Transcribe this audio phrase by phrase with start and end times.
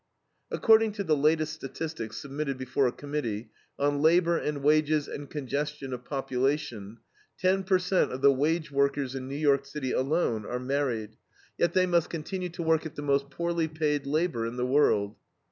[0.49, 5.93] According to the latest statistics submitted before a Committee "on labor and wages, and congestion
[5.93, 6.97] of population,"
[7.37, 8.11] ten per cent.
[8.11, 11.17] of the wage workers in New York City alone are married,
[11.55, 15.17] yet they must continue to work at the most poorly paid labor in the world.